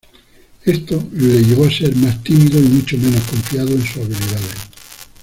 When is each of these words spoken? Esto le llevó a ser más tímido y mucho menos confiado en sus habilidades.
Esto 0.65 1.07
le 1.13 1.43
llevó 1.43 1.65
a 1.65 1.69
ser 1.71 1.95
más 1.95 2.23
tímido 2.23 2.57
y 2.57 2.63
mucho 2.63 2.97
menos 2.97 3.21
confiado 3.29 3.69
en 3.69 3.85
sus 3.85 3.97
habilidades. 3.97 4.57